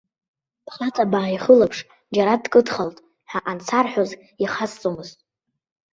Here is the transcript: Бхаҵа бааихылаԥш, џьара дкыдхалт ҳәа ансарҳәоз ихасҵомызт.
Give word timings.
Бхаҵа 0.65 1.05
бааихылаԥш, 1.11 1.79
џьара 2.13 2.41
дкыдхалт 2.43 2.97
ҳәа 3.29 3.39
ансарҳәоз 3.51 4.11
ихасҵомызт. 4.43 5.17